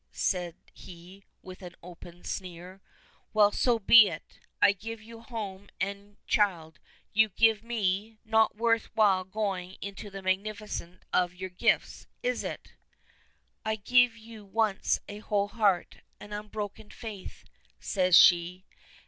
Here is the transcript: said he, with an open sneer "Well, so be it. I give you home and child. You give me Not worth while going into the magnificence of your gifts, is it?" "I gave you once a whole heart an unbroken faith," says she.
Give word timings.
said 0.13 0.55
he, 0.73 1.23
with 1.43 1.61
an 1.61 1.75
open 1.83 2.23
sneer 2.23 2.81
"Well, 3.33 3.51
so 3.51 3.77
be 3.77 4.09
it. 4.09 4.39
I 4.59 4.71
give 4.71 4.99
you 4.99 5.19
home 5.21 5.69
and 5.79 6.17
child. 6.25 6.79
You 7.13 7.29
give 7.29 7.61
me 7.63 8.17
Not 8.25 8.55
worth 8.55 8.85
while 8.95 9.23
going 9.23 9.75
into 9.79 10.09
the 10.09 10.23
magnificence 10.23 11.03
of 11.13 11.35
your 11.35 11.51
gifts, 11.51 12.07
is 12.23 12.43
it?" 12.43 12.73
"I 13.63 13.75
gave 13.75 14.17
you 14.17 14.43
once 14.43 14.99
a 15.07 15.19
whole 15.19 15.49
heart 15.49 15.97
an 16.19 16.33
unbroken 16.33 16.89
faith," 16.89 17.43
says 17.79 18.17
she. 18.17 18.65